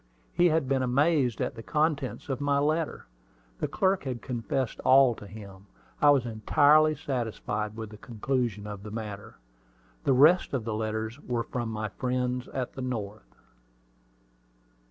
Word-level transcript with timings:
He 0.33 0.47
had 0.49 0.67
been 0.67 0.81
amazed 0.81 1.41
at 1.41 1.53
the 1.53 1.61
contents 1.61 2.27
of 2.27 2.41
my 2.41 2.57
letter. 2.57 3.05
The 3.59 3.67
clerk 3.67 4.03
had 4.05 4.23
confessed 4.23 4.79
all 4.79 5.13
to 5.13 5.27
him. 5.27 5.67
I 6.01 6.09
was 6.09 6.25
entirely 6.25 6.95
satisfied 6.95 7.75
with 7.77 7.91
the 7.91 7.97
conclusion 7.97 8.65
of 8.65 8.81
the 8.81 8.89
matter. 8.89 9.37
The 10.03 10.13
rest 10.13 10.55
of 10.55 10.63
the 10.65 10.73
letters 10.73 11.19
were 11.21 11.43
from 11.43 11.69
my 11.69 11.87
friends 11.89 12.47
at 12.47 12.73
the 12.73 12.81
North. 12.81 13.35